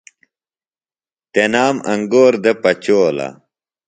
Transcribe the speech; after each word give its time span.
تنام 1.33 1.75
انگور 1.91 2.33
دےۡ 2.43 2.57
پچولہ۔ 2.61 3.27